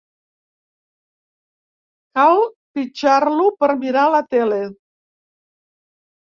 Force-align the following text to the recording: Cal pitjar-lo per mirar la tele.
Cal 2.19 2.41
pitjar-lo 2.79 3.47
per 3.61 3.71
mirar 3.85 4.07
la 4.15 4.23
tele. 4.33 4.59